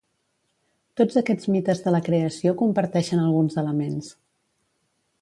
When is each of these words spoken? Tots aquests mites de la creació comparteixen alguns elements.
Tots 1.01 1.19
aquests 1.21 1.51
mites 1.57 1.83
de 1.85 1.95
la 1.97 2.01
creació 2.09 2.57
comparteixen 2.65 3.25
alguns 3.27 3.63
elements. 3.67 4.13